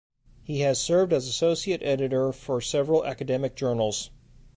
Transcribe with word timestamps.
He 0.41 0.61
has 0.61 0.79
served 0.79 1.13
as 1.13 1.27
associate 1.27 1.83
editor 1.83 2.31
for 2.31 2.59
several 2.59 3.05
academic 3.05 3.55
journals. 3.55 4.09